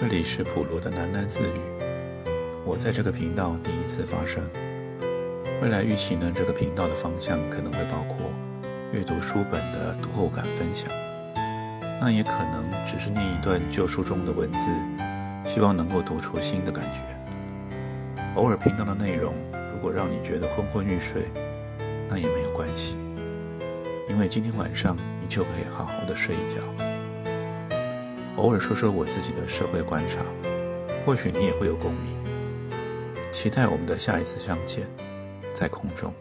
[0.00, 1.60] 这里是普罗的喃喃自语。
[2.64, 4.48] 我在这个频道第一次发声。
[5.60, 8.16] 未来预期呢，这个频道的方向可能会包括
[8.92, 10.88] 阅读书本的读后感分享，
[12.00, 14.70] 那也可能只是念一段旧书中的文字，
[15.44, 18.22] 希望能够读出新的感觉。
[18.36, 19.34] 偶尔频道的内容
[19.74, 21.24] 如果让你觉得昏昏欲睡，
[22.08, 22.96] 那也没有关系，
[24.08, 26.87] 因为今天晚上你就可以好好的睡一觉。
[28.38, 30.20] 偶尔说说我自己的社会观察，
[31.04, 32.16] 或许你也会有共鸣。
[33.32, 34.86] 期待我们的下一次相见，
[35.52, 36.14] 在空中。